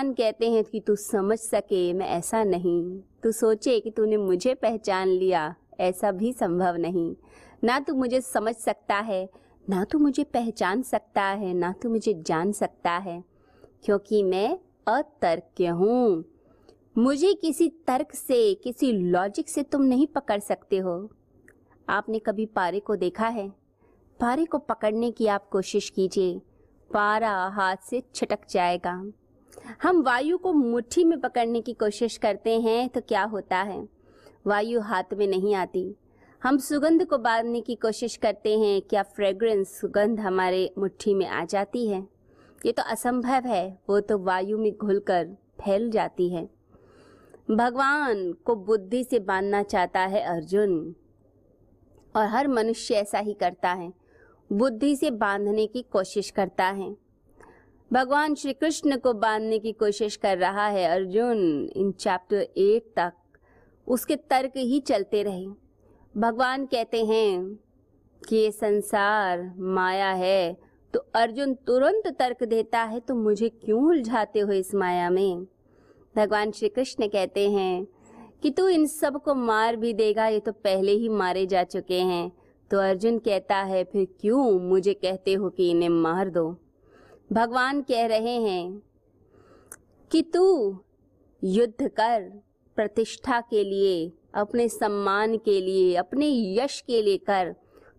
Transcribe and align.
भगवान 0.00 0.14
कहते 0.14 0.50
हैं 0.50 0.64
कि 0.64 0.80
तू 0.80 0.96
समझ 0.96 1.38
सके, 1.38 1.92
मैं 1.92 2.06
ऐसा 2.06 2.44
नहीं। 2.44 3.00
तू 3.22 3.32
सोचे 3.32 3.80
कि 3.80 3.90
तूने 3.90 4.16
मुझे 4.16 4.54
पहचान 4.54 5.08
लिया, 5.08 5.54
ऐसा 5.80 6.12
भी 6.12 6.32
संभव 6.32 6.76
नहीं। 6.76 7.16
ना 7.64 7.80
तू 7.80 7.94
मुझे 7.94 8.20
समझ 8.20 8.54
सकता 8.54 8.96
है, 8.96 9.28
ना 9.68 9.84
तू 9.84 9.98
मुझे 9.98 10.24
पहचान 10.24 10.82
सकता 10.82 11.22
है, 11.22 11.54
ना 11.54 11.72
तू 11.72 11.90
मुझे 11.90 12.14
जान 12.14 12.52
सकता 12.52 12.90
है, 12.90 13.24
क्योंकि 13.84 14.22
मैं 14.22 14.58
अतर्क 14.86 15.62
हूँ। 15.62 16.24
मुझे 16.98 17.34
किसी 17.34 17.68
तर्क 17.68 18.14
से, 18.14 18.54
किसी 18.54 18.92
लॉजिक 18.92 19.48
से 19.48 19.62
तुम 19.62 19.82
नहीं 19.82 20.06
पकड़ 20.06 20.40
सकते 20.40 20.78
हो। 20.78 21.10
आपने 21.88 22.18
कभी 22.18 22.46
पारे 22.46 22.80
को 22.80 22.96
देखा 22.96 23.28
है? 23.28 23.48
पारे 24.20 24.44
को 24.44 24.58
पकड़ने 24.58 25.10
की 25.10 25.26
आप 25.26 25.48
कोशिश 25.48 25.90
कीजिए। 25.90 26.38
पारा 26.94 27.46
हाथ 27.46 27.76
से 27.76 28.02
छटक 28.14 28.38
जाएगा। 28.50 29.12
हम 29.82 30.02
वायु 30.02 30.38
को 30.38 30.52
मुट्ठी 30.52 31.04
में 31.04 31.20
पकड़ने 31.20 31.60
की 31.60 31.72
कोशिश 31.72 32.16
करते 32.16 32.60
हैं 32.60 32.88
तो 32.88 33.00
क्या 33.00 33.22
होता 33.22 33.56
है? 33.56 33.88
वायु 34.46 34.80
हाथ 34.80 35.14
में 35.14 35.26
नहीं 35.26 35.54
आती। 35.54 35.94
हम 36.42 36.58
सुगंध 36.58 37.04
को 37.04 37.18
बांधने 37.18 37.60
की 37.60 37.74
कोशिश 37.74 38.16
करते 38.16 38.58
हैं, 38.58 38.82
क्या 38.82 39.02
फ्रेग्रेंस 39.02 39.80
सुगंध 39.80 40.20
हमारे 40.20 40.74
मुट्ठी 40.78 41.14
में 41.14 41.26
आ 41.26 41.44
जाती 41.44 41.86
है? 41.88 42.08
ये 42.66 42.72
तो 42.72 42.82
असंभव 42.82 43.46
है, 43.46 43.78
वो 43.88 44.00
तो 44.00 44.18
वायु 44.18 44.58
में 44.58 44.76
घुलकर 44.76 45.28
फैल 45.60 45.90
जाती 45.90 46.28
है। 46.28 46.48
भगवान 47.50 48.32
को 48.32 48.54
बुद्धि 48.54 49.04
से 49.04 49.18
बांधना 49.18 49.62
चाहता 49.62 50.00
है 50.00 50.20
अर्जुन, 50.20 50.94
और 52.16 52.26
हर 52.26 52.48
मनुष्य 52.48 52.94
ऐसा 52.94 53.18
ही 53.18 53.32
करता 53.32 53.72
है। 53.72 53.92
बुद्धि 54.52 54.96
से 54.96 55.10
बांधने 55.10 55.66
की 55.66 55.82
कोशिश 55.82 56.30
करता 56.30 56.64
है। 56.64 56.96
भगवान 57.90 58.34
श्री 58.34 58.52
कृष्ण 58.52 58.96
को 58.96 59.12
बांधने 59.12 59.58
की 59.58 59.70
कोशिश 59.72 60.16
कर 60.16 60.36
रहा 60.38 60.66
है 60.66 60.84
अर्जुन। 60.86 61.38
इन 61.76 61.90
चैप्टर 61.92 62.36
एट 62.36 62.92
तक 62.96 63.12
उसके 63.86 64.16
तर्क 64.16 64.52
ही 64.56 64.78
चलते 64.80 65.22
रहे। 65.22 65.46
भगवान 66.14 66.66
कहते 66.66 67.04
हैं 67.04 67.58
कि 68.22 68.36
ये 68.36 68.50
संसार 68.50 69.42
माया 69.58 70.12
है 70.12 70.56
तो 70.94 71.00
अर्जुन 71.14 71.54
तुरंत 71.66 72.06
तर्क 72.18 72.44
देता 72.44 72.82
है 72.82 73.00
तो 73.00 73.14
मुझे 73.14 73.48
क्यों 73.48 73.82
उलझाते 73.82 74.40
हो 74.40 74.52
इस 74.52 74.74
माया 74.74 75.10
में? 75.10 75.44
भगवान 76.14 76.50
श्री 76.50 76.68
कृष्ण 76.68 77.08
कहते 77.08 77.50
हैं 77.50 77.86
कि 78.42 78.50
तू 78.50 78.68
इन 78.68 78.86
सबको 78.86 79.34
मार 79.34 79.76
भी 79.76 79.92
देगा, 79.94 80.26
ये 80.26 80.40
तो 80.40 80.52
पहले 80.52 80.92
ही 80.92 81.08
मारे 81.08 81.46
जा 81.46 81.64
चुके 81.64 82.00
हैं। 82.00 82.30
तो 82.70 82.78
अर्जुन 82.78 83.18
कहता 83.18 83.56
है, 83.56 83.84
फिर 83.84 84.06
क्यों 84.20 84.60
मुझे 84.60 84.94
कहते 84.94 85.34
हो 85.34 85.50
कि 85.50 85.70
इन्हें 85.70 85.88
मार 85.88 86.28
दो? 86.30 86.50
भगवान 87.32 87.82
कह 87.82 88.06
रहे 88.06 88.40
हैं 88.40 88.82
कि 90.12 90.22
तू 90.22 90.78
युद्ध 91.44 91.88
कर, 91.88 92.42
प्रतिष्ठा 92.76 93.40
के 93.40 93.64
लिए, 93.64 94.12
अपने 94.34 94.68
सम्मान 94.68 95.36
के 95.36 95.60
लिए, 95.60 95.94
अपने 95.94 96.54
यश 96.54 96.80
के 96.80 97.02
लिए 97.02 97.16
कर। 97.16 97.54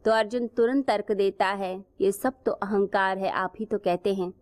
तो 0.06 0.12
अर्जुन 0.12 0.48
तुरंत 0.48 0.88
तर्क 0.88 1.12
देता 1.12 1.48
है, 1.48 1.86
ये 2.02 2.12
सब 2.12 2.34
तो 2.46 2.52
अहंकार 2.52 3.18
है, 3.18 3.30
आप 3.30 3.54
ही 3.60 3.66
तो 3.66 3.78
कहते 3.78 4.14
हैं। 4.14 4.34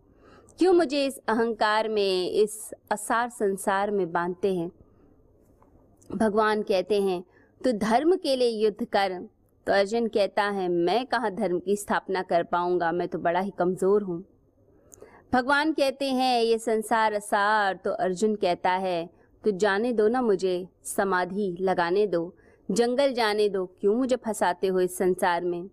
क्यों 0.60 0.74
मुझे 0.74 1.06
इस 1.06 1.18
अहंकार 1.18 1.90
में, 1.90 2.32
इस 2.32 2.72
असार 2.92 3.30
संसार 3.30 3.92
में 3.92 4.12
बांधते 4.12 4.56
हैं? 4.56 4.72
भगवान 6.12 6.62
कहते 6.62 7.02
हैं, 7.02 7.24
तू 7.64 7.72
धर्म 7.72 8.16
के 8.16 8.36
लिए 8.36 8.50
युद्ध 8.50 8.86
कर। 8.86 9.28
तो 9.68 9.74
अर्जुन 9.74 10.08
कहता 10.08 10.44
है, 10.44 10.70
मैं 10.70 11.06
कहाँ 11.06 11.36
धर्म 11.36 11.60
की 11.60 11.76
स्थापना 11.76 12.22
कर 12.22 12.44
पाऊँगा? 12.44 12.92
मैं 12.92 13.08
तो 13.08 13.20
बड़ा 13.20 13.40
ही 13.40 13.52
कमज़ोर 13.52 14.04
हूँ। 14.04 14.24
भगवान 15.32 15.72
कहते 15.74 16.06
हैं, 16.06 16.42
ये 16.42 16.58
संसार 16.58 17.14
असार 17.14 17.76
तो 17.76 17.92
अर्जुन 17.94 18.36
कहता 18.36 18.72
है 18.72 19.10
तो 19.44 19.52
जाने 19.52 19.92
दो 19.94 20.08
ना 20.08 20.22
मुझे, 20.22 20.68
समाधि 20.84 21.56
लगाने 21.62 22.06
दो, 22.08 22.34
जंगल 22.70 23.14
जाने 23.14 23.48
दो, 23.50 23.66
क्यों 23.82 23.96
मुझे 23.96 24.16
फंसाते 24.16 24.68
हो 24.68 24.80
इस 24.80 24.98
संसार 24.98 25.44
में? 25.44 25.70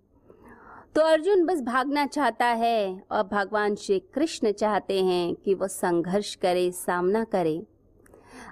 तो 0.95 1.01
अर्जुन 1.03 1.45
बस 1.47 1.61
भागना 1.63 2.07
चाहता 2.07 2.47
है, 2.47 3.03
और 3.11 3.23
भगवान 3.23 3.75
श्री 3.75 3.99
कृष्ण 4.15 4.53
चाहते 4.53 5.03
हैं 5.05 5.35
कि 5.35 5.55
वो 5.55 5.69
संघर्ष 5.69 6.35
करे, 6.35 6.71
सामना 6.71 7.25
करे। 7.25 7.61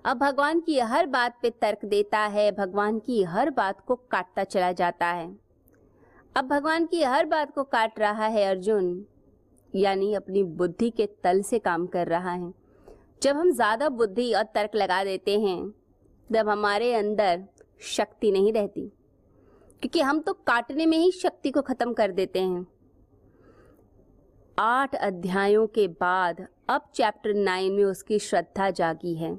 अब 0.04 0.18
भगवान 0.18 0.60
की 0.60 0.78
हर 0.80 1.06
बात 1.06 1.38
पे 1.42 1.50
तर्क 1.50 1.84
देता 1.84 2.18
है, 2.18 2.50
भगवान 2.52 2.98
की 2.98 3.22
हर 3.22 3.50
बात 3.50 3.80
को 3.80 3.94
काटता 3.94 4.44
चला 4.44 4.72
जाता 4.72 5.06
है। 5.06 5.34
अब 6.36 6.48
भगवान 6.48 6.86
की 6.86 7.02
हर 7.02 7.26
बात 7.26 7.54
को 7.54 7.64
काट 7.64 8.00
रहा 8.00 8.26
है 8.26 8.44
अर्जुन। 8.44 9.04
यानी 9.74 10.14
अपनी 10.14 10.42
बुद्धि 10.42 10.90
के 10.90 11.06
तल 11.06 11.42
से 11.42 11.58
काम 11.58 11.86
कर 11.86 12.06
रहा 12.06 12.30
है। 12.30 12.52
जब 13.22 13.36
हम 13.36 13.50
ज़्यादा 13.50 13.88
बुद्धि 13.88 14.32
और 14.32 14.42
तर्क 14.42 14.70
लगा 14.74 15.04
देते 15.04 15.40
हैं, 15.40 15.70
तब 16.30 16.48
हमारे 16.48 16.94
अंदर 16.94 17.44
शक्ति 17.80 18.30
नहीं 18.32 18.52
रहती। 18.52 18.92
क्योंकि 19.82 20.00
हम 20.00 20.20
तो 20.20 20.32
काटने 20.32 20.86
में 20.86 20.98
ही 20.98 21.10
शक्ति 21.12 21.50
को 21.50 21.62
खत्म 21.62 21.92
कर 21.92 22.12
देते 22.12 22.40
हैं। 22.40 22.66
आठ 24.58 24.94
अध्यायों 24.94 25.66
के 25.66 25.88
बाद 25.88 26.46
अब 26.68 26.82
चैप्टर 26.94 27.34
नाइन 27.34 27.72
में 27.72 27.84
उसकी 27.84 28.18
श्रद्धा 28.18 28.70
जागी 28.70 29.14
है। 29.14 29.38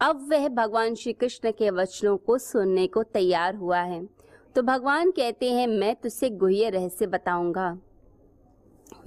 अब 0.00 0.28
वह 0.30 0.48
भगवान 0.48 0.94
श्री 0.94 1.12
कृष्ण 1.12 1.50
के 1.50 1.70
वचनों 1.70 2.16
को 2.16 2.38
सुनने 2.38 2.86
को 2.86 3.02
तैयार 3.02 3.54
हुआ 3.54 3.78
है। 3.78 4.08
तो 4.54 4.62
भगवान 4.62 5.10
कहते 5.10 5.52
हैं, 5.52 5.66
मैं 5.66 5.94
तुझसे 5.96 6.30
गुह्य 6.30 6.70
रहस्य 6.70 7.06
बताऊँगा। 7.06 7.78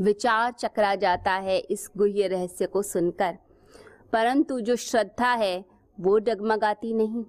विचार 0.01 0.51
चकरा 0.51 0.95
जाता 0.95 1.31
है 1.31 1.57
इस 1.59 1.89
गुह्य 1.97 2.27
रहस्य 2.27 2.65
को 2.65 2.81
सुनकर। 2.81 3.37
परंतु 4.13 4.59
जो 4.59 4.75
श्रद्धा 4.75 5.33
है, 5.33 5.65
वो 5.99 6.17
डगमगाती 6.17 6.93
नहीं। 6.93 7.23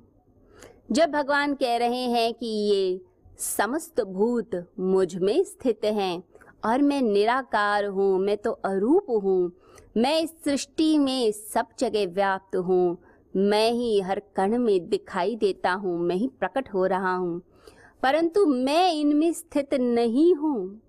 जब 0.92 1.10
भगवान 1.10 1.54
कह 1.54 1.76
रहे 1.76 2.04
हैं 2.06 2.34
कि 2.34 2.46
ये 2.46 3.00
समस्त 3.38 4.00
भूत 4.00 4.72
मुझमें 4.80 5.44
स्थित 5.44 5.84
हैं 5.84 6.22
और 6.64 6.82
मैं 6.82 7.00
निराकार 7.02 7.84
हूँ, 7.84 8.18
मैं 8.18 8.36
तो 8.36 8.50
अरूप 8.50 9.06
हूँ, 9.10 9.52
मैं 9.96 10.20
इस 10.20 10.30
सृष्टि 10.44 10.98
में 10.98 11.32
सब 11.32 11.66
जगह 11.78 12.06
व्याप्त 12.06 12.56
हूँ, 12.56 12.98
मैं 13.36 13.70
ही 13.70 14.00
हर 14.00 14.22
कण 14.36 14.58
में 14.58 14.88
दिखाई 14.88 15.36
देता 15.36 15.72
हूँ, 15.72 15.98
मैं 15.98 16.16
ही 16.16 16.28
प्रकट 16.28 16.68
हो 16.74 16.86
रहा 16.86 17.14
हूँ। 17.14 17.42
परंतु 18.02 18.46
मैं 18.46 18.92
इनमें 18.92 19.32
स्थित 19.32 19.74
नहीं 19.74 20.34
हूँ। 20.34 20.80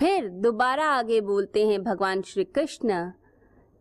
फिर 0.00 0.28
दोबारा 0.28 0.84
आगे 0.84 1.20
बोलते 1.20 1.66
हैं 1.66 1.82
भगवान 1.84 2.22
श्री 2.22 2.44
कृष्ण 2.44 3.10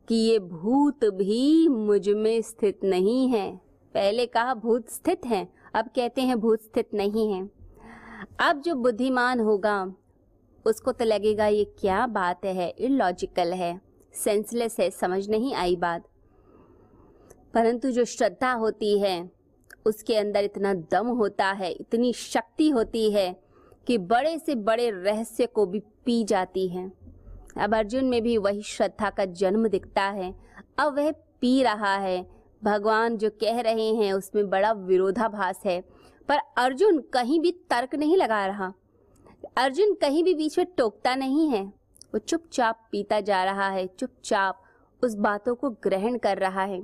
कि 0.07 0.15
ये 0.15 0.39
भूत 0.39 1.05
भी 1.05 1.67
मुझमें 1.67 2.41
स्थित 2.41 2.83
नहीं 2.83 3.27
है। 3.29 3.55
पहले 3.93 4.25
कहा 4.25 4.53
भूत 4.53 4.89
स्थित 4.89 5.25
है, 5.25 5.47
अब 5.75 5.85
कहते 5.85 6.21
हैं 6.21 6.39
भूत 6.39 6.61
स्थित 6.61 6.89
नहीं 6.93 7.33
है। 7.33 7.49
अब 8.39 8.61
जो 8.61 8.75
बुद्धिमान 8.75 9.39
होगा, 9.39 9.93
उसको 10.65 10.91
तो 10.91 11.05
लगेगा 11.05 11.47
ये 11.47 11.63
क्या 11.79 12.05
बात 12.07 12.45
है 12.45 12.69
इलॉजिकल 12.69 13.53
है 13.53 13.81
सेंसलेस 14.13 14.79
है, 14.79 14.89
समझ 14.89 15.29
नहीं 15.29 15.53
आई 15.55 15.75
बात। 15.75 16.07
परंतु 17.53 17.91
जो 17.91 18.05
श्रद्धा 18.05 18.51
होती 18.51 18.99
है, 18.99 19.29
उसके 19.85 20.15
अंदर 20.15 20.43
इतना 20.43 20.73
दम 20.73 21.07
होता 21.07 21.51
है, 21.51 21.71
इतनी 21.71 22.13
शक्ति 22.13 22.69
होती 22.69 23.11
है 23.11 23.48
कि 23.89 23.97
बड़े 23.97 24.39
से 24.39 24.55
बड़े 24.55 24.91
रहस्य 24.91 25.45
को 25.45 25.65
भी 25.65 25.79
पी 25.79 26.23
जाती 26.23 26.67
है। 26.67 26.91
अब 27.57 27.75
अर्जुन 27.75 28.05
में 28.05 28.23
भी 28.23 28.37
वही 28.37 28.61
श्रद्धा 28.61 29.09
का 29.09 29.25
जन्म 29.25 29.67
दिखता 29.67 30.03
है। 30.03 30.35
अब 30.77 30.95
वह 30.95 31.11
पी 31.11 31.63
रहा 31.63 31.95
है। 31.95 32.29
भगवान 32.63 33.17
जो 33.17 33.29
कह 33.29 33.61
रहे 33.61 33.93
हैं, 33.93 34.13
उसमें 34.13 34.49
बड़ा 34.49 34.71
विरोधाभास 34.71 35.61
है। 35.65 35.81
पर 36.27 36.37
अर्जुन 36.57 36.99
कहीं 36.99 37.39
भी 37.39 37.51
तर्क 37.51 37.95
नहीं 37.95 38.17
लगा 38.17 38.45
रहा। 38.45 38.73
अर्जुन 39.57 39.93
कहीं 39.93 40.23
भी 40.23 40.33
बीच 40.33 40.57
में 40.57 40.67
टोकता 40.77 41.15
नहीं 41.15 41.49
है। 41.49 41.65
वो 42.13 42.17
चुपचाप 42.17 42.89
पीता 42.91 43.21
जा 43.21 43.43
रहा 43.43 43.69
है, 43.69 43.87
चुपचाप 43.87 44.63
उस 45.03 45.15
बातों 45.15 45.55
को 45.55 45.69
ग्रहण 45.69 46.17
कर 46.17 46.37
रहा 46.37 46.63
है। 46.63 46.81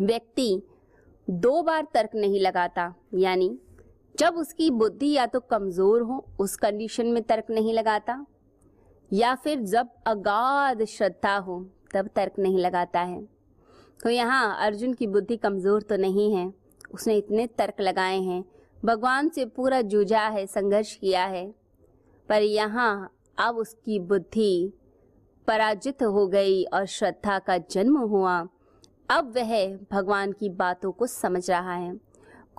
व्यक्ति 0.00 0.62
दो 1.30 1.62
बार 1.62 1.86
तर्क 1.94 2.10
नहीं 2.14 2.40
लगाता, 2.40 2.94
यानी 3.14 3.58
जब 4.18 4.34
उसकी 4.34 4.70
बुद्धि 4.70 5.12
या 5.12 5.26
तो 5.26 5.40
कमज़ोर 5.40 6.02
हो, 6.02 6.24
उस 6.40 6.56
कंडीशन 6.56 7.06
में 7.06 7.22
तर्क 7.22 7.50
नहीं 7.50 7.74
लगाता। 7.74 8.26
या 9.12 9.34
फिर 9.34 9.60
जब 9.60 9.88
अगाध 10.06 10.84
श्रद्धा 10.84 11.36
हो, 11.36 11.60
तब 11.94 12.08
तर्क 12.16 12.38
नहीं 12.38 12.58
लगाता 12.58 13.00
है। 13.00 13.22
तो 14.02 14.10
यहाँ 14.10 14.56
अर्जुन 14.66 14.92
की 14.94 15.06
बुद्धि 15.06 15.36
कमज़ोर 15.36 15.82
तो 15.82 15.96
नहीं 15.96 16.34
है। 16.34 16.52
उसने 16.94 17.16
इतने 17.16 17.46
तर्क 17.46 17.80
लगाए 17.80 18.20
हैं। 18.20 18.44
भगवान 18.84 19.28
से 19.28 19.44
पूरा 19.44 19.80
जूझा 19.82 20.20
है, 20.20 20.46
संघर्ष 20.46 20.94
किया 20.94 21.24
है। 21.24 21.46
पर 22.28 22.42
यहाँ 22.42 23.16
अब 23.38 23.56
उसकी 23.56 23.98
बुद्धि 23.98 24.72
पराजित 25.48 26.02
हो 26.02 26.26
गई 26.26 26.62
और 26.64 26.86
श्रद्धा 26.86 27.38
का 27.38 27.58
जन्म 27.58 27.98
हुआ। 27.98 28.38
अब 29.10 29.32
वह 29.36 29.78
भगवान 29.92 30.32
की 30.32 30.48
बातों 30.48 30.92
को 30.92 31.06
समझ 31.06 31.50
रहा 31.50 31.74
है। 31.74 31.92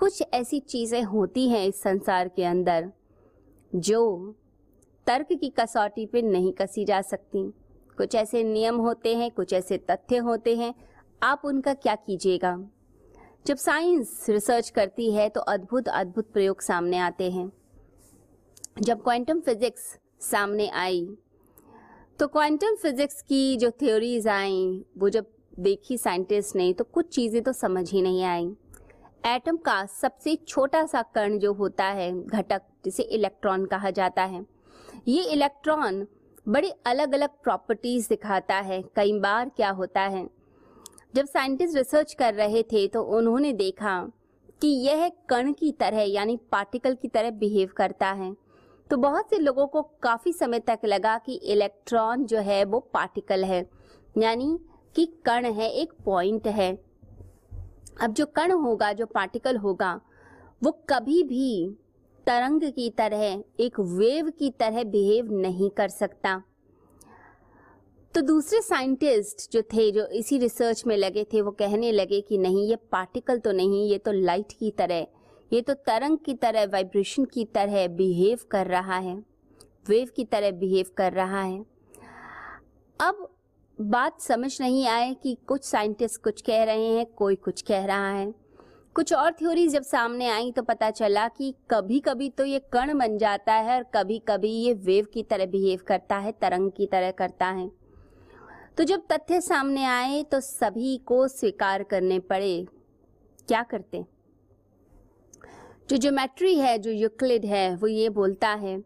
कुछ 0.02 0.22
ऐसी 0.34 0.60
चीज़ें 0.60 1.02
होती 1.04 1.48
हैं 1.50 1.66
इस 1.66 1.82
संसार 1.82 2.28
के 2.28 2.44
अंदर, 2.44 2.90
जो 3.72 4.36
तर्क 5.08 5.28
की 5.32 5.50
कसौटी 5.50 6.06
पे 6.06 6.22
नहीं 6.22 6.52
कसी 6.54 6.86
जा 6.86 7.02
सकती। 7.02 7.44
कुछ 7.98 8.16
ऐसे 8.16 8.44
नियम 8.44 8.78
होते 8.78 9.16
हैं, 9.16 9.30
कुछ 9.32 9.54
ऐसे 9.54 9.78
तथ्य 9.90 10.18
होते 10.18 10.56
हैं। 10.56 10.74
आप 11.22 11.42
उनका 11.46 11.74
क्या 11.74 11.96
कीजिएगा? 11.98 12.58
जब 13.48 13.58
साइंस 13.58 14.26
रिसर्च 14.30 14.70
करती 14.70 15.12
है 15.12 15.28
तो 15.30 15.42
अद्भुत 15.42 15.88
अद्भुत 15.90 16.32
प्रयोग 16.34 16.62
सामने 16.62 16.98
आते 17.00 17.30
हैं। 17.32 17.52
जब 18.82 19.04
क्वांटम 19.04 19.40
फिजिक्स 19.40 19.84
सामने 20.22 20.68
आई 20.70 21.06
तो 22.20 22.28
क्वांटम 22.28 22.76
फिजिक्स 22.76 23.22
की 23.22 23.58
जो 23.58 23.72
थ्योरीज 23.72 24.28
आई, 24.28 24.84
वो 24.98 25.10
जब 25.10 25.26
देखी 25.60 25.98
साइंटिस्ट 25.98 26.56
ने 26.56 26.72
तो 26.74 26.84
कुछ 26.84 27.14
चीज़ें 27.16 27.42
तो 27.44 27.54
समझ 27.54 27.90
ही 27.92 28.02
नहीं 28.02 28.24
आई। 28.24 28.52
एटम 29.24 29.58
का 29.58 29.86
सबसे 29.86 30.36
छोटा 30.38 30.86
सा 30.86 31.02
कण 31.16 31.38
जो 31.40 31.52
होता 31.54 31.86
है, 31.86 32.12
घटक, 32.22 32.62
जिसे 32.86 33.04
इलेक्ट्रॉन 33.06 33.66
कहा 33.66 33.90
जाता 33.92 34.24
है, 34.24 34.46
ये 35.08 35.24
इलेक्ट्रॉन 35.24 36.06
बड़ी 36.46 36.72
अलग 36.86 37.14
अलग 37.14 37.30
प्रॉपर्टीज़ 37.44 38.08
दिखाता 38.10 38.56
है। 38.56 38.82
कई 38.96 39.20
बार 39.20 39.50
क्या 39.50 39.70
होता 39.72 40.02
है, 40.04 40.28
जब 41.16 41.26
साइंटिस्ट 41.26 41.78
रिसर्च 41.78 42.14
कर 42.14 42.34
रहे 42.34 42.64
थे 42.64 42.88
तो 42.88 43.04
उन्होंने 43.18 43.54
देखा 43.54 44.00
कि 44.62 44.68
यह 44.88 45.10
कण 45.30 45.52
की 45.54 45.72
तरह, 45.72 46.02
यानी 46.04 46.38
पार्टिकल 46.52 46.96
की 46.96 47.08
तरह 47.08 47.32
बिहेव 47.32 47.70
करता 47.78 48.12
है। 48.14 48.34
तो 48.90 48.98
बहुत 49.00 49.30
से 49.30 49.38
लोगों 49.38 49.68
को 49.68 49.82
काफ़ी 50.04 50.34
समय 50.34 50.60
तक 50.60 50.80
लगा 50.86 51.18
कि 51.18 51.34
इलेक्ट्रॉन 51.34 52.26
जो 52.26 52.40
है, 52.40 52.64
वो 52.66 52.80
पार्टिकल 52.94 53.44
है, 53.46 53.66
यानी 54.18 54.58
कि 54.96 55.06
कण 55.26 55.46
है, 55.46 55.70
एक 55.72 55.94
पॉइंट 56.06 56.48
है। 56.50 56.72
अब 58.02 58.14
जो 58.14 58.26
कण 58.26 58.52
होगा, 58.52 58.94
जो 58.94 59.06
पार्टिकल 59.06 59.58
होगा, 59.58 60.00
वो 60.64 60.72
कभी 60.90 61.24
भी 61.24 61.78
तरंग 62.28 62.64
की 62.64 62.90
तरह, 62.90 63.44
एक 63.60 63.80
वेव 63.80 64.30
की 64.30 64.50
तरह 64.50 64.84
बिहेव 64.84 65.32
नहीं 65.32 65.70
कर 65.70 65.88
सकता। 65.88 66.42
तो 68.16 68.22
दूसरे 68.22 68.62
साइंटिस्ट 68.62 69.52
जो 69.52 69.62
थे, 69.62 69.92
जो 69.92 70.06
इसी 70.06 70.38
रिसर्च 70.38 70.84
में 70.88 70.96
लगे 70.98 71.24
थे, 71.24 71.42
वो 71.42 71.52
कहने 71.52 71.92
लगे 71.92 72.22
कि 72.22 72.38
नहीं, 72.38 72.68
ये 72.70 72.76
पार्टिकल 72.76 73.38
तो 73.38 73.52
नहीं, 73.52 73.90
ये 73.90 73.98
तो 73.98 74.12
लाइट 74.12 74.52
की 74.52 74.72
तरह, 74.72 75.06
ये 75.54 75.62
तो 75.62 75.74
तरंग 75.74 76.18
की 76.18 76.34
तरह 76.34 76.66
वाइब्रेशन 76.66 77.26
की 77.26 77.46
तरह 77.46 77.88
बिहेव 77.88 78.40
कर 78.52 78.68
रहा 78.68 78.98
है 78.98 79.16
वेव 79.90 80.10
की 80.16 80.26
तरह 80.26 80.52
बिहेव 80.52 80.86
कर 80.98 81.14
रहा 81.14 81.42
है। 81.42 81.66
अब 83.00 83.28
बात 83.82 84.22
समझ 84.22 84.62
नहीं 84.62 84.88
आए 84.88 85.14
कि 85.14 85.38
कुछ 85.48 85.64
साइंटिस्ट 85.64 86.22
कुछ 86.24 86.42
कह 86.42 86.64
रहे 86.64 86.88
हैं, 86.88 87.06
कोई 87.06 87.36
कुछ 87.36 87.62
कह 87.62 87.86
रहा 87.86 88.12
है। 88.12 88.34
कुछ 88.96 89.14
और 89.14 89.32
थ्योरी 89.32 89.68
जब 89.68 89.82
सामने 89.82 90.28
आई 90.28 90.52
तो 90.52 90.64
पता 90.64 90.90
चला 90.92 91.28
कि 91.28 91.54
कभी 91.72 92.00
कभी 92.00 92.30
तो 92.30 92.46
ये 92.46 92.60
कण 92.74 92.98
बन 93.00 93.18
जाता 93.18 93.54
है 93.54 93.76
और 93.78 93.84
कभी 93.94 94.18
कभी 94.20 94.52
ये 94.52 94.74
वेव 94.74 95.06
की 95.14 95.24
तरह 95.24 95.46
बिहेव 95.46 95.80
करता 95.88 96.18
है, 96.18 96.32
तरंग 96.32 96.72
की 96.72 96.86
तरह 96.86 97.12
करता 97.12 97.46
है। 97.46 97.70
तो 98.78 98.84
जब 98.84 99.06
तथ्य 99.12 99.42
सामने 99.42 99.86
आए 99.86 100.22
तो 100.24 100.40
सभी 100.40 100.98
को 100.98 101.28
स्वीकार 101.28 101.84
करने 101.84 102.20
पड़े। 102.20 102.66
क्या 103.48 103.64
करते? 103.64 104.04
जो 105.90 105.98
ज्योमेट्री 105.98 106.56
है, 106.56 106.78
जो 106.80 106.92
यूक्लिड 106.92 107.46
है, 107.46 107.76
वो 107.76 107.88
ये 107.88 108.10
बोलता 108.10 108.50
है 108.50 108.78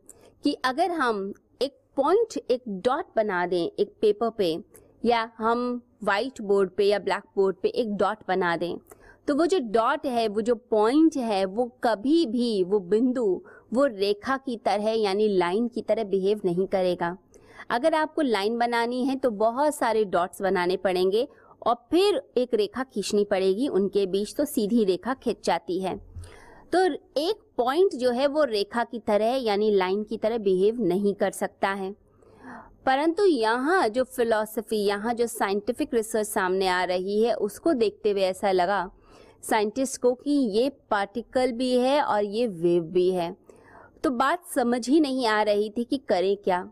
कि 0.43 0.53
अगर 0.65 0.91
हम 0.91 1.33
एक 1.61 1.77
पॉइंट 1.95 2.37
एक 2.51 2.63
डॉट 2.67 3.05
बना 3.15 3.45
दें, 3.45 3.65
एक 3.69 3.93
पेपर 4.01 4.29
पे 4.29 4.55
या 5.05 5.29
हम 5.37 5.81
वाइट 6.03 6.41
बोर्ड 6.41 6.69
पे 6.69 6.85
या 6.85 6.99
ब्लैक 6.99 7.23
बोर्ड 7.35 7.55
पे 7.55 7.69
एक 7.69 7.95
डॉट 7.95 8.17
बना 8.27 8.55
दें। 8.57 8.75
तो 9.27 9.35
वो 9.35 9.45
जो 9.45 9.59
डॉट 9.61 10.05
है, 10.05 10.27
वो 10.27 10.41
जो 10.41 10.55
पॉइंट 10.55 11.17
है, 11.17 11.43
वो 11.45 11.65
कभी 11.83 12.25
भी 12.25 12.63
वो 12.63 12.79
बिंदु, 12.79 13.41
वो 13.73 13.85
रेखा 13.85 14.37
की 14.37 14.57
तरह 14.57 14.89
यानी 14.91 15.27
लाइन 15.27 15.67
की 15.67 15.81
तरह 15.81 16.03
बिहेव 16.03 16.41
नहीं 16.45 16.67
करेगा। 16.67 17.17
अगर 17.69 17.93
आपको 17.93 18.21
लाइन 18.21 18.57
बनानी 18.57 19.03
है 19.05 19.15
तो 19.15 19.29
बहुत 19.31 19.75
सारे 19.75 20.03
डॉट्स 20.05 20.41
बनाने 20.41 20.77
पड़ेंगे 20.77 21.27
और 21.67 21.75
फिर 21.91 22.21
एक 22.37 22.53
रेखा 22.53 22.83
खींचनी 22.83 23.23
पड़ेगी, 23.25 23.67
उनके 23.67 24.05
बीच 24.05 24.35
तो 24.35 24.45
सीधी 24.45 24.83
रेखा 24.83 25.13
खिंच 25.13 25.45
जाती 25.45 25.79
है। 25.79 25.97
तो 26.73 26.83
एक 27.19 27.41
पॉइंट 27.57 27.93
जो 27.93 28.11
है 28.11 28.27
वो 28.27 28.43
रेखा 28.43 28.83
की 28.83 28.99
तरह 28.99 29.35
यानी 29.35 29.71
लाइन 29.71 30.03
की 30.03 30.17
तरह 30.17 30.37
बिहेव 30.37 30.81
नहीं 30.81 31.13
कर 31.13 31.31
सकता 31.31 31.69
है। 31.69 32.04
परंतु 32.85 33.25
यहाँ 33.25 33.87
जो 33.89 34.03
फिलॉसफी 34.05 34.77
यहाँ 34.77 35.13
जो 35.13 35.27
साइंटिफिक 35.27 35.93
रिसर्च 35.93 36.27
सामने 36.27 36.67
आ 36.67 36.83
रही 36.83 37.21
है, 37.23 37.33
उसको 37.35 37.73
देखते 37.73 38.11
हुए 38.11 38.23
ऐसा 38.23 38.51
लगा 38.51 38.89
साइंटिस्ट 39.43 40.01
को 40.01 40.13
कि 40.13 40.31
ये 40.31 40.69
पार्टिकल 40.91 41.51
भी 41.51 41.71
है 41.77 42.01
और 42.01 42.23
ये 42.23 42.45
वेव 42.47 42.83
भी 42.83 43.09
है। 43.11 43.35
तो 44.03 44.09
बात 44.11 44.45
समझ 44.45 44.87
ही 44.89 44.99
नहीं 44.99 45.27
आ 45.27 45.41
रही 45.43 45.69
थी 45.69 45.83
कि 45.83 45.97
करें 46.09 46.35
क्या। 46.37 46.67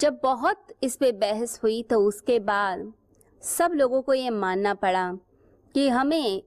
जब 0.00 0.18
बहुत 0.22 0.66
इस 0.82 0.96
पे 0.96 1.12
बहस 1.14 1.58
हुई 1.62 1.82
तो 1.82 2.00
उसके 2.00 2.38
बाद 2.40 2.92
सब 3.42 3.72
लोगों 3.74 4.02
को 4.02 4.14
ये 4.14 4.30
मानना 4.30 4.74
पड़ा 4.74 5.10
कि 5.74 5.88
हमें 5.88 6.42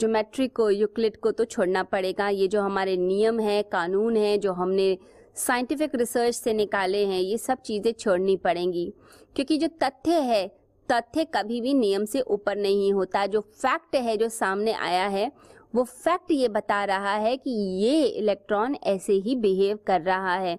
ज्योमेट्री 0.00 0.48
को 0.48 0.68
यूक्लिड 0.70 1.16
को 1.16 1.30
तो 1.30 1.44
छोड़ना 1.44 1.82
पड़ेगा। 1.82 2.28
ये 2.28 2.48
जो 2.48 2.60
हमारे 2.62 2.96
नियम 2.96 3.40
है, 3.40 3.62
कानून 3.62 4.16
है, 4.16 4.36
जो 4.38 4.52
हमने 4.52 4.96
साइंटिफिक 5.38 5.94
रिसर्च 5.94 6.34
से 6.34 6.52
निकाले 6.52 7.04
हैं, 7.06 7.20
ये 7.20 7.36
सब 7.38 7.60
चीज़ें 7.60 7.92
छोड़नी 7.92 8.36
पड़ेंगी। 8.36 8.92
क्योंकि 9.36 9.58
जो 9.58 9.68
तथ्य 9.82 10.12
है, 10.12 10.46
तथ्य 10.88 11.24
कभी 11.24 11.60
भी 11.60 11.74
नियम 11.74 12.04
से 12.04 12.20
ऊपर 12.20 12.56
नहीं 12.56 12.92
होता। 12.92 13.26
जो 13.26 13.40
फैक्ट 13.40 13.96
है, 13.96 14.16
जो 14.16 14.28
सामने 14.28 14.72
आया 14.72 15.06
है, 15.06 15.30
वो 15.74 15.82
फैक्ट 15.84 16.30
ये 16.30 16.48
बता 16.48 16.84
रहा 16.84 17.14
है 17.14 17.36
कि 17.36 17.50
ये 17.82 18.02
इलेक्ट्रॉन 18.02 18.76
ऐसे 18.84 19.12
ही 19.12 19.34
बिहेव 19.36 19.78
कर 19.86 20.00
रहा 20.00 20.34
है। 20.34 20.58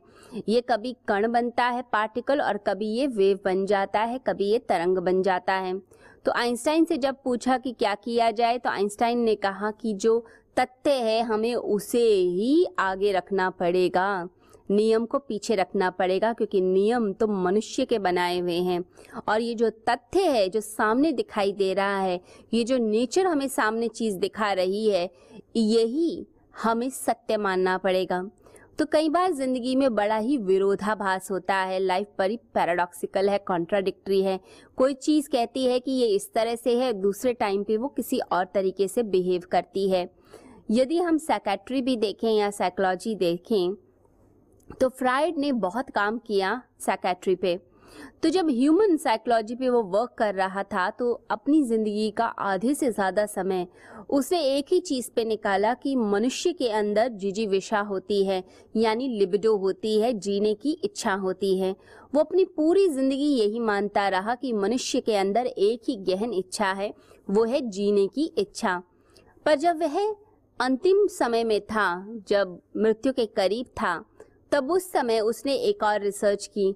ये 0.50 0.62
कभी 0.62 0.96
कण 1.08 1.32
बनता 1.32 1.66
है, 1.66 1.82
पार्टिकल, 1.94 2.42
और 2.42 2.58
कभी 2.58 2.88
ये 2.88 3.08
वेव 3.08 3.40
बन 3.46 3.66
जाता 3.66 4.00
है, 4.00 4.20
कभी 4.28 4.50
ये 4.52 4.60
तरंग 4.60 4.98
बन 4.98 5.22
जाता 5.24 5.54
है। 5.54 5.78
तो 6.26 6.32
आइंस्टाइन 6.32 6.86
से 6.86 6.98
जब 6.98 7.16
पूछा 7.24 7.58
कि 7.58 7.72
क्या 7.72 7.96
किया 7.96 8.32
जाए 8.32 8.58
तो 8.58 8.70
आइंस्टाइन 8.70 9.20
ने 9.20 9.36
कहा 9.36 9.72
कि 9.72 9.94
जो 9.94 10.20
तथ्य 10.58 10.92
है, 10.92 11.22
हमें 11.22 11.56
उसे 11.56 12.04
ही 12.08 12.66
आगे 12.80 13.12
रखना 13.12 13.50
पड़ेगा। 13.50 14.28
नियम 14.72 15.06
को 15.06 15.20
पीछे 15.20 15.56
रखना 15.56 15.90
पड़ेगा, 15.90 16.32
क्योंकि 16.34 16.62
नियम 16.62 17.12
तो 17.14 17.28
मनुष्य 17.28 17.86
के 17.86 18.00
बनाए 18.00 18.40
हुए 18.40 18.58
हैं। 18.60 18.84
और 19.28 19.42
ये 19.42 19.54
जो 19.54 19.70
तथ्य 19.90 20.22
है, 20.22 20.48
जो 20.50 20.62
सामने 20.62 21.12
दिखाई 21.12 21.52
दे 21.52 21.74
रहा 21.74 22.00
है, 22.00 22.20
ये 22.54 22.64
जो 22.64 22.78
नेचर 22.80 23.28
हमें 23.28 23.48
सामने 23.48 23.88
चीज़ 23.88 24.18
दिखा 24.18 24.52
रही 24.54 24.90
है, 24.90 25.10
यही 25.56 26.26
हमें 26.56 26.90
सत्य 26.90 27.38
मानना 27.38 27.78
पड़ेगा। 27.78 28.30
तो 28.80 28.86
कई 28.86 29.10
बार 29.10 29.32
ज़िंदगी 29.32 29.76
में 29.76 29.94
बड़ा 29.96 30.18
ही 30.18 30.38
विरोधाभास 30.38 31.30
होता 31.32 31.56
है। 31.56 31.80
लाइफ 31.80 32.08
बड़ी 32.20 32.38
पैराडॉक्सिकल 32.54 33.30
है 33.30 33.38
कॉन्ट्राडिक्टरी 33.38 34.22
है। 34.22 34.40
कोई 34.78 34.94
चीज़ 34.94 35.30
कहती 35.30 35.66
है 35.66 35.80
कि 35.80 35.92
ये 35.92 36.08
इस 36.08 36.32
तरह 36.34 36.56
से 36.56 36.76
है, 36.78 36.92
दूसरे 36.94 37.34
टाइम 37.34 37.64
पे 37.64 37.78
वो 37.78 37.88
किसी 37.88 38.20
और 38.20 38.46
तरीके 38.54 38.88
से 38.88 39.04
बिहेव 39.06 39.48
करती 39.52 39.90
है। 39.90 40.10
यदि 40.72 40.98
हम 40.98 41.18
साइकेट्री 41.18 41.82
भी 41.82 41.96
देखें 41.98 42.30
या 42.30 42.50
साइकोलॉजी 42.52 43.16
देखें 43.16 43.76
तो 44.72 44.90
फ्राइड 44.90 45.38
ने 45.38 45.52
बहुत 45.62 45.90
काम 45.90 46.18
किया 46.18 46.62
साइकेट्री 46.80 47.36
पे। 47.36 47.60
तो 48.24 48.30
जब 48.30 48.50
ह्यूमन 48.50 48.96
साइकोलॉजी 48.98 49.56
पे 49.56 49.70
वो 49.70 49.82
वर्क 49.84 50.14
कर 50.18 50.34
रहा 50.36 50.64
था 50.64 50.90
तो 50.90 51.12
अपनी 51.32 51.62
ज़िंदगी 51.64 52.10
का 52.12 52.26
आधे 52.26 52.74
से 52.76 52.92
ज़्यादा 52.92 53.26
समय 53.26 53.68
उसने 54.10 54.42
एक 54.58 54.66
ही 54.72 54.80
चीज़ 54.80 55.10
पे 55.16 55.24
निकाला 55.26 55.74
कि 55.74 55.96
मनुष्य 55.96 56.52
के 56.54 56.70
अंदर 56.70 57.08
जिजीविशा 57.14 57.80
होती 57.82 58.24
है, 58.26 58.44
यानी 58.76 59.08
लिबिडो 59.10 59.56
होती 59.58 60.00
है, 60.02 60.14
जीने 60.16 60.54
की 60.56 60.72
इच्छा 60.84 61.14
होती 61.16 61.58
है। 61.60 61.76
वो 62.14 62.22
अपनी 62.22 62.46
पूरी 62.48 62.88
ज़िंदगी 62.88 63.34
यही 63.34 63.60
मानता 63.62 64.08
रहा 64.10 64.36
कि 64.36 64.54
मनुष्य 64.54 65.02
के 65.02 65.16
अंदर 65.16 65.48
एक 65.48 65.90
ही 65.90 65.96
गहन 66.06 66.34
इच्छा 66.34 66.72
है, 66.72 66.94
वो 67.28 67.44
है 67.44 67.62
जीने 67.62 68.08
की 68.08 68.32
इच्छा। 68.38 68.82
पर 69.46 69.56
जब 69.56 69.82
वह 69.82 70.00
अंतिम 70.60 71.06
समय 71.10 71.44
में 71.44 71.60
था, 71.62 72.06
जब 72.28 72.60
मृत्यु 72.78 73.14
के 73.14 73.26
करीब 73.28 73.66
था 73.76 74.04
तब 74.52 74.72
उस 74.72 74.92
समय 74.92 75.20
उसने 75.20 75.56
एक 75.56 75.84
और 75.84 76.02
रिसर्च 76.02 76.48
की। 76.48 76.76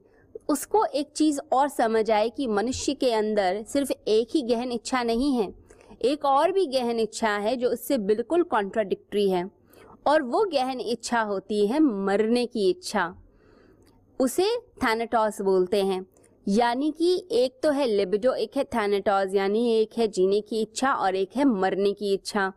उसको 0.50 0.86
एक 0.86 1.12
चीज़ 1.16 1.40
और 1.54 1.70
समझ 1.70 2.12
आई 2.12 2.30
कि 2.30 2.48
मनुष्य 2.48 2.94
के 2.94 3.12
अंदर 3.14 3.64
सिर्फ़ 3.64 3.92
एक 4.08 4.28
ही 4.36 4.42
गहन 4.42 4.72
इच्छा 4.72 5.04
नहीं 5.04 5.34
है। 5.34 5.54
एक 6.02 6.26
और 6.26 6.52
भी 6.52 6.66
गहन 6.66 7.00
इच्छा 7.00 7.38
है 7.38 7.56
जो 7.56 7.70
उससे 7.70 7.98
बिल्कुल 7.98 8.44
कॉन्ट्राडिक्टरी 8.44 9.30
है। 9.30 9.52
और 10.08 10.22
वो 10.22 10.46
गहन 10.46 10.80
इच्छा 10.80 11.22
होती 11.22 11.68
है 11.68 11.80
मरने 11.80 12.46
की 12.46 12.70
इच्छा। 12.70 13.16
उसे 14.20 14.56
थैनेटॉस 14.56 15.42
बोलते 15.42 15.84
हैं। 15.84 16.06
यानी 16.48 16.92
कि 16.92 17.28
एक 17.32 17.60
तो 17.64 17.72
है 17.72 17.86
लिबिडो 17.88 18.34
एक 18.34 18.58
है 18.58 18.64
थैनेटॉस 18.64 19.36
यानी 19.36 19.74
एक 19.74 19.90
है 19.98 20.08
जीने 20.08 20.42
की 20.42 20.62
इच्छा 20.62 20.94
और 20.94 21.16
एक 21.16 21.30
है 21.36 21.46
मरने 21.46 21.94
की 21.94 22.14
इच्छा। 22.14 22.54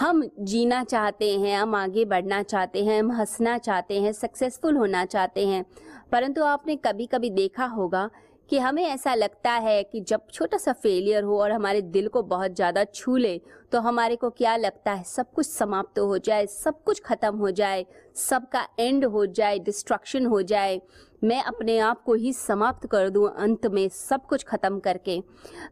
हम 0.00 0.22
जीना 0.40 0.82
चाहते 0.84 1.30
हैं, 1.32 1.56
हम 1.56 1.74
आगे 1.74 2.04
बढ़ना 2.04 2.42
चाहते 2.44 2.84
हैं, 2.84 3.00
हम 3.00 3.12
हंसना 3.12 3.58
चाहते 3.58 4.00
हैं 4.00 4.12
सक्सेसफुल 4.14 4.76
होना 4.76 5.04
चाहते 5.06 5.46
हैं। 5.46 5.64
परंतु 6.12 6.44
आपने 6.44 6.76
कभी 6.76 7.06
कभी 7.06 7.30
देखा 7.32 7.64
होगा 7.66 8.08
कि 8.50 8.58
हमें 8.58 8.82
ऐसा 8.84 9.14
लगता 9.14 9.52
है 9.52 9.82
कि 9.82 10.00
जब 10.00 10.20
छोटा 10.32 10.56
सा 10.58 10.72
फेलियर 10.72 11.24
हो 11.24 11.40
और 11.40 11.52
हमारे 11.52 11.80
दिल 11.82 12.06
को 12.08 12.22
बहुत 12.24 12.54
ज़्यादा 12.54 12.84
छू 12.84 13.16
ले 13.16 13.40
तो 13.72 13.80
हमारे 13.80 14.16
को 14.16 14.30
क्या 14.30 14.56
लगता 14.56 14.92
है? 14.92 15.02
सब 15.04 15.32
कुछ 15.32 15.46
समाप्त 15.46 15.94
तो 15.96 16.06
हो 16.06 16.18
जाए, 16.18 16.46
सब 16.46 16.82
कुछ 16.84 17.02
ख़त्म 17.02 17.36
हो 17.36 17.50
जाए, 17.50 17.84
सबका 18.16 18.66
एंड 18.78 19.04
हो 19.04 19.24
जाए 19.28 19.58
डिस्ट्रक्शन 19.58 20.26
हो 20.26 20.40
जाए। 20.44 20.80
मैं 21.22 21.42
अपने 21.42 21.78
आप 21.78 22.02
को 22.02 22.14
ही 22.14 22.32
समाप्त 22.32 22.86
कर 22.86 23.08
दूँ 23.10 23.28
अंत 23.36 23.66
में 23.66 23.88
सब 23.88 24.26
कुछ 24.26 24.44
खत्म 24.44 24.78
करके। 24.78 25.20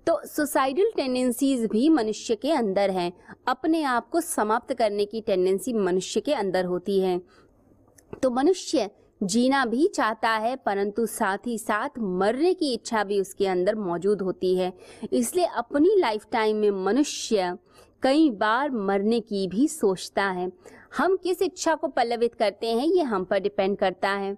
तो 0.07 0.21
सुसाइडल 0.27 0.91
टेंडेंसीज 0.97 1.65
भी 1.67 1.89
मनुष्य 1.89 2.35
के 2.35 2.53
अंदर 2.53 2.91
हैं। 2.91 3.13
अपने 3.49 3.83
आप 3.83 4.09
को 4.09 4.21
समाप्त 4.21 4.75
करने 4.75 5.05
की 5.05 5.21
टेंडेंसी 5.21 5.73
मनुष्य 5.73 6.21
के 6.21 6.35
अंदर 6.35 6.65
होती 6.65 7.01
है। 7.01 7.21
तो 8.23 8.31
मनुष्य 8.31 8.91
जीना 9.21 9.65
भी 9.65 9.87
चाहता 9.89 10.31
है, 10.31 10.57
परंतु 10.57 11.07
साथ 11.07 11.47
ही 11.47 11.59
साथ 11.59 11.99
मरने 11.99 12.53
की 12.55 12.73
इच्छा 12.75 13.05
भी 13.05 13.21
उसके 13.21 13.47
अंदर 13.47 13.75
मौजूद 13.75 14.23
होती 14.23 14.55
है। 14.57 14.73
इसलिए 15.13 15.45
अपनी 15.47 15.95
लाइफ 15.99 16.27
टाइम 16.33 16.57
में 16.57 16.71
मनुष्य 16.85 17.57
कई 18.03 18.31
बार 18.31 18.71
मरने 18.71 19.21
की 19.21 19.47
भी 19.49 19.67
सोचता 19.69 20.25
है। 20.25 20.51
हम 20.97 21.17
किस 21.17 21.43
इच्छा 21.43 21.75
को 21.75 21.89
पल्लवित 21.89 22.35
करते 22.35 22.67
हैं, 22.67 22.87
ये 22.87 23.03
हम 23.03 23.25
पर 23.25 23.39
डिपेंड 23.39 23.77
करता 23.79 24.11
है। 24.11 24.37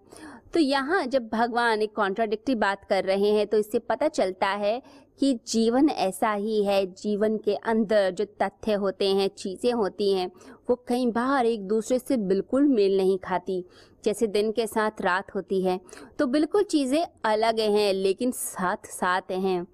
तो 0.55 0.61
यहाँ 0.61 1.05
जब 1.07 1.29
भगवान 1.29 1.83
एक 1.83 1.95
कॉन्ट्राडिक्टी 1.97 2.55
बात 2.57 2.85
कर 2.85 3.05
रहे 3.05 3.31
हैं 3.31 3.47
तो 3.47 3.59
इससे 3.59 3.79
पता 3.81 4.09
चलता 4.11 4.49
है 4.49 4.81
कि 5.21 5.33
जीवन 5.49 5.89
ऐसा 5.91 6.33
ही 6.33 6.63
है। 6.65 6.85
जीवन 6.93 7.37
के 7.39 7.55
अंदर 7.55 8.11
जो 8.11 8.25
तथ्य 8.43 8.73
होते 8.75 9.09
हैं, 9.09 9.29
चीज़ें 9.29 9.73
होती 9.73 10.13
हैं, 10.13 10.31
वो 10.71 10.75
कई 10.89 11.07
बार 11.09 11.47
एक 11.47 11.67
दूसरे 11.69 11.99
से 11.99 12.17
बिल्कुल 12.19 12.69
मेल 12.69 12.97
नहीं 12.97 13.19
खाती। 13.19 13.65
जैसे 14.05 14.27
दिन 14.27 14.51
के 14.53 14.67
साथ 14.67 15.01
रात 15.03 15.35
होती 15.35 15.61
है 15.63 15.79
तो 16.19 16.27
बिल्कुल 16.27 16.63
चीज़ें 16.65 17.05
अलग 17.25 17.61
हैं, 17.61 17.93
लेकिन 17.95 18.31
साथ 18.31 18.87
साथ 18.89 19.31
हैं। 19.33 19.67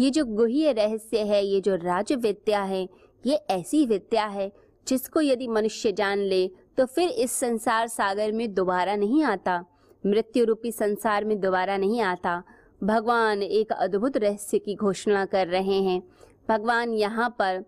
ये 0.00 0.10
जो 0.10 0.24
गुह्य 0.26 0.72
रहस्य 0.72 1.18
है, 1.20 1.44
ये 1.44 1.60
जो 1.60 1.74
राज 1.76 2.12
विद्या 2.14 2.62
है, 2.62 2.88
ये 3.24 3.34
ऐसी 3.50 3.84
विद्या 3.86 4.26
है 4.26 4.50
जिसको 4.86 5.20
यदि 5.20 5.48
मनुष्य 5.48 5.92
जान 5.92 6.18
ले 6.20 6.46
तो 6.78 6.86
फिर 6.86 7.08
इस 7.08 7.32
संसार 7.32 7.88
सागर 7.88 8.32
में 8.32 8.52
दोबारा 8.54 8.96
नहीं 8.96 9.22
आता। 9.24 9.64
मृत्यु 10.06 10.44
रूपी 10.44 10.72
संसार 10.72 11.24
में 11.24 11.40
दोबारा 11.40 11.76
नहीं 11.76 12.00
आता। 12.00 12.42
भगवान 12.82 13.42
एक 13.42 13.72
अद्भुत 13.72 14.16
रहस्य 14.16 14.58
की 14.58 14.74
घोषणा 14.74 15.24
कर 15.24 15.46
रहे 15.46 15.80
हैं। 15.82 16.02
भगवान 16.48 16.92
यहाँ 16.92 17.28
पर 17.38 17.64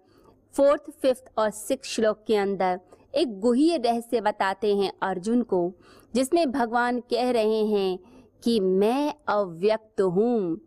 फोर्थ, 0.54 0.90
फिफ्थ 1.02 1.30
और 1.38 1.50
सिक्स 1.50 1.88
श्लोक 1.88 2.24
के 2.26 2.36
अंदर 2.36 2.80
एक 3.14 3.38
गुह्य 3.40 3.76
रहस्य 3.76 4.20
बताते 4.20 4.74
हैं 4.76 4.92
अर्जुन 5.02 5.42
को, 5.42 5.72
जिसमें 6.14 6.50
भगवान 6.50 7.00
कह 7.00 7.30
रहे 7.30 7.64
हैं 7.66 7.98
कि 8.44 8.60
मैं 8.60 9.14
अव्यक्त 9.28 10.00
हूँ। 10.00 10.60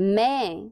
मैं 0.00 0.70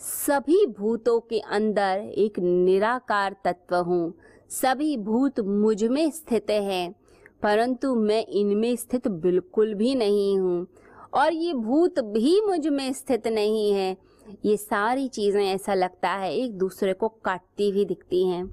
सभी 0.00 0.64
भूतों 0.66 1.20
के 1.20 1.38
अंदर 1.40 2.12
एक 2.16 2.38
निराकार 2.38 3.36
तत्व 3.44 3.76
हूँ। 3.76 4.14
सभी 4.50 4.96
भूत 4.96 5.40
मुझमें 5.40 6.10
स्थित 6.10 6.50
हैं। 6.50 6.94
परंतु 7.42 7.94
मैं 7.94 8.24
इनमें 8.26 8.74
स्थित 8.76 9.08
बिल्कुल 9.08 9.74
भी 9.74 9.94
नहीं 9.94 10.38
हूँ। 10.38 10.66
और 11.14 11.32
ये 11.32 11.52
भूत 11.54 12.00
भी 12.04 12.40
मुझमें 12.40 12.92
स्थित 12.92 13.26
नहीं 13.26 13.70
है। 13.72 13.96
ये 14.44 14.56
सारी 14.56 15.06
चीज़ें 15.08 15.44
ऐसा 15.44 15.74
लगता 15.74 16.10
है 16.10 16.32
एक 16.34 16.56
दूसरे 16.58 16.92
को 16.92 17.08
काटती 17.24 17.68
हुई 17.70 17.84
दिखती 17.84 18.26
हैं। 18.28 18.44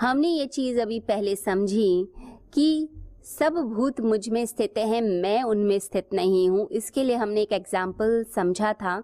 हमने 0.00 0.28
ये 0.28 0.46
चीज़ 0.46 0.80
अभी 0.80 1.00
पहले 1.00 1.36
समझी 1.36 2.06
कि 2.54 2.88
सब 3.26 3.54
भूत 3.66 4.00
मुझमें 4.00 4.44
स्थित 4.46 4.78
हैं, 4.78 5.00
मैं 5.02 5.42
उनमें 5.42 5.78
स्थित 5.78 6.08
नहीं 6.14 6.48
हूँ। 6.48 6.68
इसके 6.72 7.04
लिए 7.04 7.16
हमने 7.16 7.42
एक 7.42 7.52
एग्ज़ाम्पल 7.52 8.24
समझा 8.34 8.72
था 8.72 9.02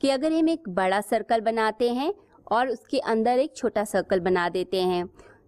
कि 0.00 0.10
अगर 0.10 0.32
हम 0.32 0.48
एक 0.48 0.68
बड़ा 0.68 1.00
सर्कल 1.00 1.40
बनाते 1.40 1.90
हैं 1.90 2.12
और 2.52 2.68
उसके 2.68 2.98
अंदर 2.98 3.38
एक 3.38 3.56
छोटा 3.56 3.84
सर्कल 3.84 4.20
बना 4.20 4.48
देते 4.48 4.80
हैं 4.82 5.04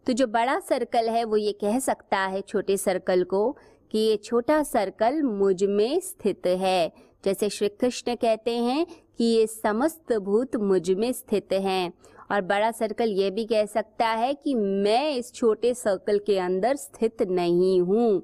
तो 0.06 0.12
जो 0.12 0.26
बड़ा 0.26 0.59
सर्कल 0.61 1.09
है, 1.09 1.25
वो 1.25 1.37
ये 1.37 1.52
कह 1.52 1.78
सकता 1.78 2.18
है 2.18 2.40
छोटे 2.40 2.76
सर्कल 2.76 3.25
को 3.25 3.50
कि 3.90 3.99
ये 3.99 4.16
छोटा 4.16 4.62
सर्कल 4.62 5.23
मुझमें 5.23 6.00
स्थित 6.00 6.47
है। 6.47 6.92
जैसे 7.25 7.49
श्री 7.49 7.68
कृष्ण 7.68 8.14
कहते 8.14 8.56
हैं 8.56 8.87
कि 9.18 9.25
ये 9.25 9.47
समस्त 9.47 10.12
भूत 10.12 10.56
मुझमें 10.56 11.12
स्थित 11.12 11.52
हैं। 11.52 11.92
और 12.32 12.40
बड़ा 12.40 12.71
सर्कल 12.71 13.09
ये 13.09 13.30
भी 13.30 13.44
कह 13.44 13.66
सकता 13.66 14.06
है 14.06 14.32
कि 14.35 14.54
मैं 14.54 15.14
इस 15.16 15.32
छोटे 15.35 15.73
सर्कल 15.75 16.18
के 16.18 16.38
अंदर 16.38 16.76
स्थित 16.76 17.23
नहीं 17.23 17.80
हूँ। 17.80 18.23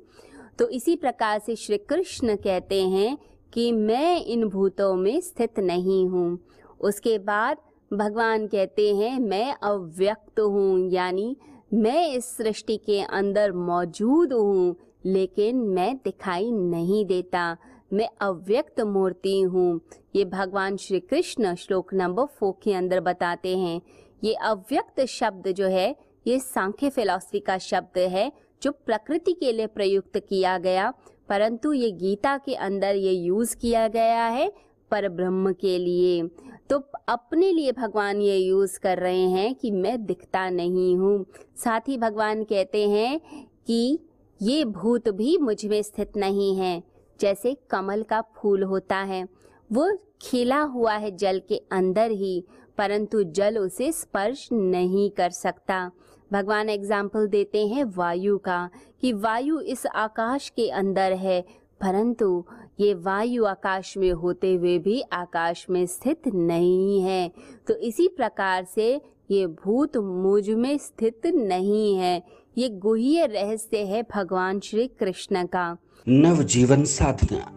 तो 0.58 0.68
इसी 0.68 0.96
प्रकार 0.96 1.38
से 1.38 1.56
श्री 1.56 1.78
कृष्ण 1.78 2.36
कहते 2.36 2.82
हैं 2.82 3.16
कि 3.52 3.70
मैं 3.72 4.24
इन 4.24 4.44
भूतों 4.44 4.94
में 4.96 5.20
स्थित 5.20 5.58
नहीं 5.58 6.06
हूँ। 6.08 6.38
उसके 6.80 7.18
बाद 7.18 7.56
भगवान 7.90 8.46
कहते 8.46 8.94
हैं, 8.94 9.18
मैं 9.18 9.54
अव्यक्त 9.54 10.40
हूँ, 10.40 10.90
यानी 10.90 11.36
मैं 11.74 12.12
इस 12.12 12.36
सृष्टि 12.36 12.76
के 12.76 13.00
अंदर 13.00 13.52
मौजूद 13.52 14.32
हूँ, 14.32 14.76
लेकिन 15.06 15.56
मैं 15.56 15.96
दिखाई 15.96 16.50
नहीं 16.52 17.06
देता। 17.06 17.56
मैं 17.92 18.08
अव्यक्त 18.20 18.80
मूर्ति 18.80 19.40
हूँ। 19.40 19.80
ये 20.16 20.24
भगवान 20.24 20.76
श्री 20.76 21.00
कृष्ण 21.00 21.54
श्लोक 21.54 21.94
नंबर 21.94 22.24
फोर 22.24 22.54
के 22.62 22.74
अंदर 22.74 23.00
बताते 23.00 23.56
हैं। 23.58 23.80
ये 24.24 24.34
अव्यक्त 24.34 25.04
शब्द 25.04 25.48
जो 25.48 25.66
है, 25.66 25.96
ये 26.26 26.38
सांख्य 26.38 26.90
फिलॉसफी 26.90 27.40
का 27.40 27.58
शब्द 27.58 27.98
है, 27.98 28.32
जो 28.62 28.70
प्रकृति 28.70 29.32
के 29.32 29.52
लिए 29.52 29.66
प्रयुक्त 29.66 30.18
किया 30.18 30.58
गया, 30.58 30.92
परंतु 31.28 31.72
ये 31.72 31.90
गीता 31.90 32.36
के 32.38 32.54
अंदर 32.54 32.94
ये 32.94 33.12
यूज़ 33.12 33.56
किया 33.56 33.88
गया 33.88 34.26
है, 34.26 34.52
पर 34.90 35.08
ब्रह्म 35.08 35.52
के 35.52 35.78
लिए। 35.78 36.22
तो 36.70 36.78
अपने 37.08 37.50
लिए 37.52 37.72
भगवान 37.72 38.20
ये 38.20 38.36
यूज़ 38.36 38.78
कर 38.80 38.98
रहे 38.98 39.28
हैं 39.30 39.54
कि 39.54 39.70
मैं 39.70 40.04
दिखता 40.06 40.48
नहीं 40.50 40.96
हूँ। 40.96 41.24
साथ 41.56 41.88
ही 41.88 41.96
भगवान 41.98 42.42
कहते 42.44 42.88
हैं 42.88 43.20
कि 43.66 43.98
ये 44.40 44.64
भूत 44.64 45.08
भी 45.08 45.36
मुझमें 45.38 45.82
स्थित 45.82 46.16
नहीं 46.16 46.54
है, 46.56 46.82
जैसे 47.20 47.56
कमल 47.70 48.02
का 48.02 48.20
फूल 48.36 48.62
होता 48.62 48.96
है। 48.96 49.26
वो 49.70 49.90
खिला 50.22 50.60
हुआ 50.60 50.94
है 50.94 51.16
जल 51.16 51.40
के 51.48 51.56
अंदर 51.72 52.10
ही, 52.10 52.44
परंतु 52.78 53.22
जल 53.22 53.58
उसे 53.58 53.90
स्पर्श 53.92 54.48
नहीं 54.52 55.10
कर 55.10 55.30
सकता। 55.30 55.90
भगवान 56.30 56.68
एग्ज़ाम्पल 56.68 57.26
देते 57.26 57.66
हैं 57.66 57.84
वायु 57.96 58.38
का, 58.38 58.68
कि 59.00 59.12
वायु 59.12 59.60
इस 59.60 59.86
आकाश 59.86 60.48
के 60.48 60.68
अंदर 60.70 61.12
है, 61.12 61.40
परंतु 61.80 62.44
ये 62.80 62.94
वायु 62.94 63.44
आकाश 63.44 63.96
में 63.96 64.12
होते 64.12 64.54
हुए 64.54 64.78
भी 64.78 65.00
आकाश 65.00 65.66
में 65.70 65.86
स्थित 65.86 66.22
नहीं 66.34 67.00
है। 67.02 67.32
तो 67.68 67.74
इसी 67.74 68.08
प्रकार 68.08 68.64
से 68.64 69.00
ये 69.30 69.46
भूत 69.46 69.96
मुझमें 69.96 70.78
स्थित 70.78 71.26
नहीं 71.26 71.96
है। 71.96 72.22
ये 72.58 72.68
गुह्य 72.68 73.26
रहस्य 73.26 73.78
है 73.78 74.06
भगवान 74.14 74.60
श्री 74.60 74.86
कृष्ण 74.88 75.46
का। 75.46 75.76
नव 76.08 76.42
जीवन 76.42 76.84
साधना। 76.84 77.54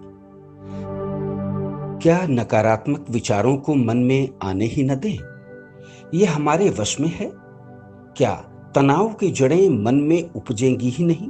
क्या 1.99 2.27
नकारात्मक 2.27 3.05
विचारों 3.09 3.57
को 3.57 3.75
मन 3.75 3.97
में 3.97 4.29
आने 4.43 4.65
ही 4.65 4.83
न 4.83 4.95
दें? 4.95 5.17
ये 6.13 6.25
हमारे 6.25 6.69
वश 6.69 6.99
में 6.99 7.09
है। 7.09 7.31
क्या 8.17 8.35
तनाव 8.75 9.13
की 9.13 9.31
जड़ें 9.31 9.69
मन 9.69 9.95
में 9.95 10.29
उपजेंगी 10.29 10.89
ही 10.89 11.05
नहीं? 11.05 11.29